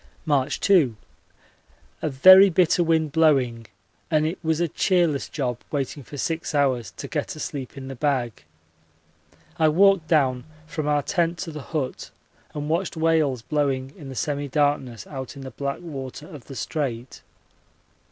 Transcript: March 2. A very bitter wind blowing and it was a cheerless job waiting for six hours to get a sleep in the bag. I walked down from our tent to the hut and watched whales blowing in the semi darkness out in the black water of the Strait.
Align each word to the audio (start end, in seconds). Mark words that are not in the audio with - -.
March 0.25 0.59
2. 0.61 0.95
A 2.01 2.09
very 2.09 2.49
bitter 2.49 2.83
wind 2.83 3.11
blowing 3.11 3.67
and 4.09 4.25
it 4.25 4.39
was 4.43 4.59
a 4.59 4.67
cheerless 4.67 5.29
job 5.29 5.59
waiting 5.69 6.01
for 6.03 6.17
six 6.17 6.55
hours 6.55 6.89
to 6.89 7.07
get 7.07 7.35
a 7.35 7.39
sleep 7.39 7.77
in 7.77 7.87
the 7.87 7.93
bag. 7.93 8.43
I 9.59 9.67
walked 9.69 10.07
down 10.07 10.45
from 10.65 10.87
our 10.87 11.03
tent 11.03 11.37
to 11.45 11.51
the 11.51 11.61
hut 11.61 12.09
and 12.55 12.67
watched 12.67 12.97
whales 12.97 13.43
blowing 13.43 13.93
in 13.95 14.09
the 14.09 14.15
semi 14.15 14.47
darkness 14.47 15.05
out 15.05 15.35
in 15.35 15.43
the 15.43 15.51
black 15.51 15.81
water 15.81 16.25
of 16.27 16.45
the 16.45 16.55
Strait. 16.55 17.21